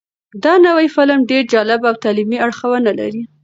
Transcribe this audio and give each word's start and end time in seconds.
دا 0.43 0.53
نوی 0.65 0.87
فلم 0.95 1.19
ډېر 1.31 1.43
جالب 1.53 1.81
او 1.89 1.95
تعلیمي 2.03 2.37
اړخونه 2.45 2.91
لري. 2.99 3.21